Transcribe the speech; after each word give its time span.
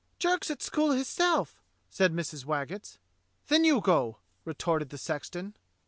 "Jerk's 0.17 0.49
at 0.49 0.63
school 0.63 0.93
hisself," 0.93 1.61
said 1.87 2.11
Mrs. 2.11 2.43
Waggetts. 2.43 2.97
"Then 3.49 3.63
you 3.63 3.81
go," 3.81 4.17
retorted 4.45 4.89
the 4.89 4.97
sexton. 4.97 5.55